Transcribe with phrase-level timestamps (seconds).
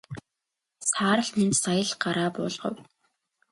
[0.91, 2.75] Саарал Минж сая л гараа буулгав.